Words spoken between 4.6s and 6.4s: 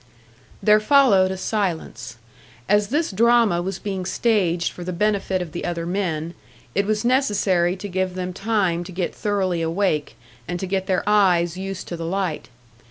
for the benefit of the other men,